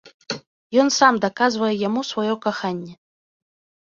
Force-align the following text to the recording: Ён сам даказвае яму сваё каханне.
Ён 0.83 0.87
сам 0.99 1.13
даказвае 1.27 1.71
яму 1.87 2.01
сваё 2.13 2.33
каханне. 2.47 2.93